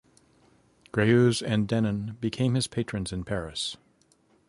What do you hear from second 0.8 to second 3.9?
Greuze and Denon became his patrons in Paris.